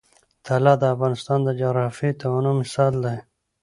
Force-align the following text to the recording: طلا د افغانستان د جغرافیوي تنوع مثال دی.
طلا 0.45 0.73
د 0.81 0.83
افغانستان 0.93 1.39
د 1.43 1.49
جغرافیوي 1.61 2.13
تنوع 2.19 2.53
مثال 2.61 2.93
دی. 3.03 3.17